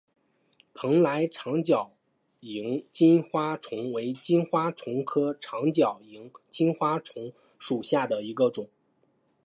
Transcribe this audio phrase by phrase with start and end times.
[0.73, 1.91] 蓬莱长脚
[2.39, 8.67] 萤金花虫为金花虫科长脚萤金花虫属下的一个种。